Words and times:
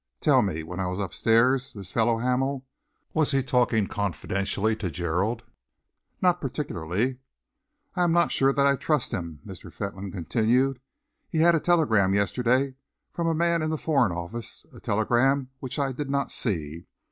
Tell 0.19 0.41
me, 0.41 0.63
when 0.63 0.79
I 0.79 0.87
was 0.87 0.99
up 0.99 1.13
stairs, 1.13 1.73
this 1.73 1.91
fellow 1.91 2.17
Hamel 2.17 2.65
was 3.13 3.29
he 3.29 3.43
talking 3.43 3.85
confidentially 3.85 4.75
to 4.77 4.89
Gerald?" 4.89 5.43
"Not 6.23 6.41
particularly." 6.41 7.19
"I 7.95 8.05
am 8.05 8.11
not 8.11 8.31
sure 8.31 8.51
that 8.51 8.65
I 8.65 8.77
trust 8.77 9.11
him," 9.11 9.41
Mr. 9.45 9.71
Fentolin 9.71 10.11
continued. 10.11 10.79
"He 11.29 11.41
had 11.41 11.53
a 11.53 11.59
telegram 11.59 12.15
yesterday 12.15 12.73
from 13.11 13.27
a 13.27 13.35
man 13.35 13.61
in 13.61 13.69
the 13.69 13.77
Foreign 13.77 14.11
Office, 14.11 14.65
a 14.73 14.79
telegram 14.79 15.51
which 15.59 15.77
I 15.77 15.91
did 15.91 16.09
not 16.09 16.31
see. 16.31 16.87